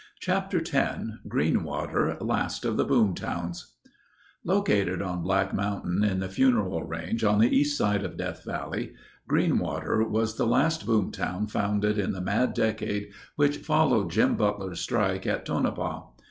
[0.19, 3.75] Chapter X Greenwater—Last of the Boom Towns
[4.43, 8.93] Located on Black Mountain in the Funeral Range on the east side of Death Valley,
[9.29, 14.79] Greenwater was the last boom town founded in the mad decade which followed Jim Butler's
[14.81, 16.05] strike at Tonopah.